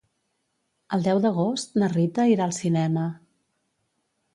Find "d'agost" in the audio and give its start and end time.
1.27-1.79